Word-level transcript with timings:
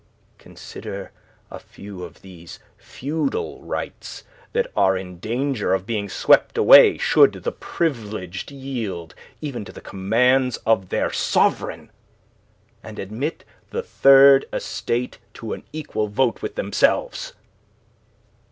Consider 0.39 1.11
a 1.51 1.59
few 1.59 2.03
of 2.03 2.23
these 2.23 2.57
feudal 2.75 3.61
rights 3.61 4.23
that 4.51 4.65
are 4.75 4.97
in 4.97 5.19
danger 5.19 5.75
of 5.75 5.85
being 5.85 6.09
swept 6.09 6.57
away 6.57 6.97
should 6.97 7.33
the 7.33 7.51
Privileged 7.51 8.49
yield 8.49 9.13
even 9.41 9.63
to 9.63 9.71
the 9.71 9.79
commands 9.79 10.57
of 10.65 10.89
their 10.89 11.13
sovereign; 11.13 11.91
and 12.81 12.97
admit 12.97 13.43
the 13.69 13.83
Third 13.83 14.47
Estate 14.51 15.19
to 15.35 15.53
an 15.53 15.61
equal 15.71 16.07
vote 16.07 16.41
with 16.41 16.55
themselves. 16.55 17.33